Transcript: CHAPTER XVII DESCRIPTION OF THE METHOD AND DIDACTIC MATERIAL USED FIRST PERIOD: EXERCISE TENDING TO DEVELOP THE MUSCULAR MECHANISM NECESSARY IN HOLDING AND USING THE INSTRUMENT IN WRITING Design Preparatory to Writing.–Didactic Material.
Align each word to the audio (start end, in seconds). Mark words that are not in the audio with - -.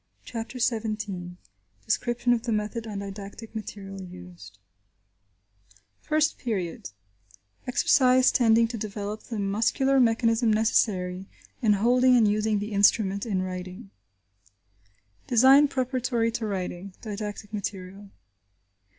CHAPTER 0.25 0.57
XVII 0.57 1.37
DESCRIPTION 1.85 2.33
OF 2.33 2.41
THE 2.41 2.51
METHOD 2.51 2.87
AND 2.87 3.01
DIDACTIC 3.01 3.53
MATERIAL 3.53 4.01
USED 4.01 4.57
FIRST 5.99 6.39
PERIOD: 6.39 6.89
EXERCISE 7.67 8.31
TENDING 8.31 8.67
TO 8.67 8.79
DEVELOP 8.79 9.21
THE 9.25 9.37
MUSCULAR 9.37 9.99
MECHANISM 9.99 10.51
NECESSARY 10.51 11.27
IN 11.61 11.73
HOLDING 11.73 12.17
AND 12.17 12.27
USING 12.27 12.57
THE 12.57 12.71
INSTRUMENT 12.71 13.27
IN 13.27 13.43
WRITING 13.43 13.91
Design 15.27 15.67
Preparatory 15.67 16.31
to 16.31 16.47
Writing.–Didactic 16.47 17.53
Material. 17.53 18.09